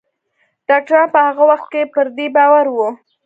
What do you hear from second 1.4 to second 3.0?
وخت کې پر دې باور وو